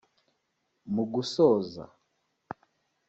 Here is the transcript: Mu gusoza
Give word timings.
Mu 0.93 1.03
gusoza 1.13 1.83